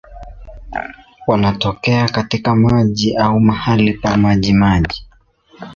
Wanatokea 1.27 2.07
katika 2.09 2.55
maji 2.55 3.15
au 3.17 3.39
mahali 3.39 3.93
pa 3.93 4.17
majimaji. 4.17 5.05